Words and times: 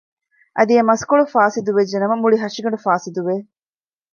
އަދި 0.57 0.73
އެ 0.77 0.83
މަސްކޮޅު 0.89 1.25
ފާސިދު 1.33 1.71
ވެއްޖެ 1.77 1.97
ނަމަ 2.03 2.15
މުޅި 2.21 2.37
ހަށިގަނޑު 2.43 2.77
ފާސިދު 2.85 3.21
ވެދޭ 3.27 3.41